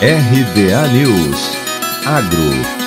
[0.00, 1.56] RBA News.
[2.04, 2.85] Agro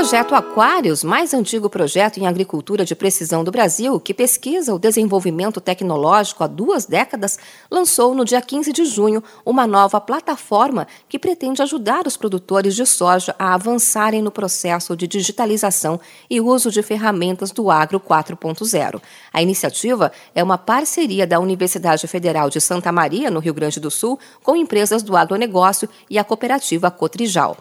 [0.00, 5.60] projeto Aquários, mais antigo projeto em agricultura de precisão do Brasil, que pesquisa o desenvolvimento
[5.60, 7.38] tecnológico há duas décadas,
[7.70, 12.86] lançou no dia 15 de junho uma nova plataforma que pretende ajudar os produtores de
[12.86, 19.02] soja a avançarem no processo de digitalização e uso de ferramentas do Agro 4.0.
[19.30, 23.90] A iniciativa é uma parceria da Universidade Federal de Santa Maria, no Rio Grande do
[23.90, 27.54] Sul, com empresas do agronegócio e a cooperativa Cotrijal.